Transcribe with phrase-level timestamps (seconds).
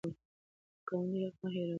[0.03, 0.03] د
[0.87, 1.69] ګاونډي حق مه هېروئ.